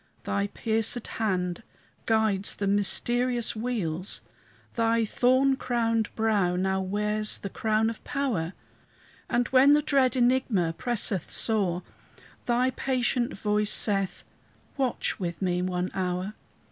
Thy 0.23 0.47
piercèd 0.47 1.05
hand 1.21 1.61
guides 2.07 2.55
the 2.55 2.65
mysterious 2.65 3.55
wheels; 3.55 4.21
Thy 4.73 5.05
thorn 5.05 5.55
crowned 5.55 6.09
brow 6.15 6.55
now 6.55 6.81
wears 6.81 7.37
the 7.37 7.51
crown 7.51 7.87
of 7.87 8.03
power; 8.03 8.53
And 9.29 9.47
when 9.49 9.73
the 9.73 9.81
dread 9.83 10.15
enigma 10.15 10.73
presseth 10.75 11.29
sore, 11.29 11.83
Thy 12.47 12.71
patient 12.71 13.37
voice 13.37 13.71
saith, 13.71 14.23
"Watch 14.75 15.19
with 15.19 15.39
me 15.39 15.61
one 15.61 15.91
hour." 15.93 16.33